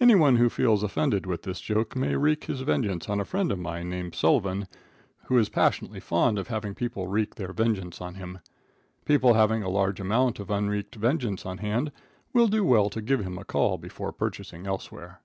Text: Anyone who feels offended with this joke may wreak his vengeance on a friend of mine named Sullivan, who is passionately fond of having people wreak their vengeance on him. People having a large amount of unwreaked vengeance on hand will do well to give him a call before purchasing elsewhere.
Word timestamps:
Anyone 0.00 0.34
who 0.34 0.48
feels 0.48 0.82
offended 0.82 1.24
with 1.24 1.44
this 1.44 1.60
joke 1.60 1.94
may 1.94 2.16
wreak 2.16 2.46
his 2.46 2.62
vengeance 2.62 3.08
on 3.08 3.20
a 3.20 3.24
friend 3.24 3.52
of 3.52 3.60
mine 3.60 3.88
named 3.88 4.12
Sullivan, 4.12 4.66
who 5.26 5.38
is 5.38 5.48
passionately 5.48 6.00
fond 6.00 6.36
of 6.36 6.48
having 6.48 6.74
people 6.74 7.06
wreak 7.06 7.36
their 7.36 7.52
vengeance 7.52 8.00
on 8.00 8.16
him. 8.16 8.40
People 9.04 9.34
having 9.34 9.62
a 9.62 9.68
large 9.70 10.00
amount 10.00 10.40
of 10.40 10.50
unwreaked 10.50 10.96
vengeance 10.96 11.46
on 11.46 11.58
hand 11.58 11.92
will 12.32 12.48
do 12.48 12.64
well 12.64 12.90
to 12.90 13.00
give 13.00 13.20
him 13.20 13.38
a 13.38 13.44
call 13.44 13.78
before 13.78 14.10
purchasing 14.10 14.66
elsewhere. 14.66 15.20